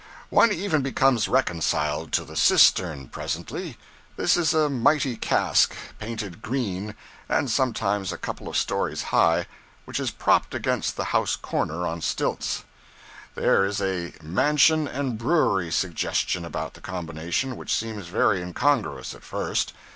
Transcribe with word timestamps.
One 0.31 0.51
even 0.51 0.81
becomes 0.81 1.27
reconciled 1.27 2.11
to 2.13 2.25
the 2.25 2.35
cistern 2.35 3.07
presently; 3.07 3.77
this 4.17 4.35
is 4.35 4.51
a 4.51 4.67
mighty 4.67 5.15
cask, 5.15 5.75
painted 5.99 6.41
green, 6.41 6.95
and 7.29 7.51
sometimes 7.51 8.11
a 8.11 8.17
couple 8.17 8.47
of 8.49 8.57
stories 8.57 9.03
high, 9.13 9.45
which 9.85 9.99
is 9.99 10.09
propped 10.09 10.55
against 10.55 10.95
the 10.97 11.03
house 11.13 11.35
corner 11.35 11.85
on 11.85 12.01
stilts. 12.01 12.63
There 13.35 13.63
is 13.63 13.79
a 13.79 14.13
mansion 14.23 14.87
and 14.87 15.19
brewery 15.19 15.71
suggestion 15.71 16.45
about 16.45 16.73
the 16.73 16.81
combination 16.81 17.55
which 17.55 17.71
seems 17.75 18.07
very 18.07 18.41
incongruous 18.41 19.13
at 19.13 19.21
first. 19.21 19.71